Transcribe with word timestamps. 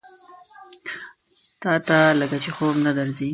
تاته 1.61 1.97
لکه 2.19 2.37
چې 2.43 2.49
خوب 2.55 2.75
نه 2.85 2.91
درځي؟ 2.97 3.29